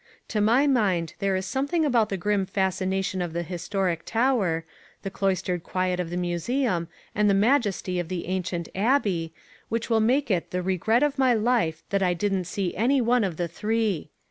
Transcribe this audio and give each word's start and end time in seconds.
To 0.29 0.41
my 0.41 0.65
mind 0.65 1.13
there 1.19 1.35
is 1.35 1.45
something 1.45 1.85
about 1.85 2.09
the 2.09 2.17
grim 2.17 2.47
fascination 2.47 3.21
of 3.21 3.33
the 3.33 3.43
historic 3.43 4.03
Tower, 4.03 4.65
the 5.03 5.11
cloistered 5.11 5.61
quiet 5.63 5.99
of 5.99 6.09
the 6.09 6.17
Museum 6.17 6.87
and 7.13 7.29
the 7.29 7.35
majesty 7.35 7.99
of 7.99 8.07
the 8.07 8.25
ancient 8.25 8.67
Abbey, 8.73 9.31
which 9.69 9.91
will 9.91 9.99
make 9.99 10.31
it 10.31 10.49
the 10.49 10.63
regret 10.63 11.03
of 11.03 11.19
my 11.19 11.35
life 11.35 11.83
that 11.91 12.01
I 12.01 12.15
didn't 12.15 12.45
see 12.45 12.75
any 12.75 12.99
one 12.99 13.23
of 13.23 13.37
the 13.37 13.47
three. 13.47 14.09